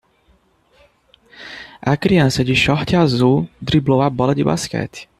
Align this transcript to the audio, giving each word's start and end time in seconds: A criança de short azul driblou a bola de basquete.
A 1.79 1.95
criança 1.95 2.43
de 2.43 2.55
short 2.55 2.91
azul 2.95 3.47
driblou 3.61 4.01
a 4.01 4.09
bola 4.09 4.33
de 4.33 4.43
basquete. 4.43 5.07